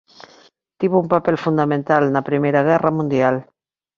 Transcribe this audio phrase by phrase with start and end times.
[0.79, 3.35] Tivo un papel fundamental na Primeira Guerra Mundial.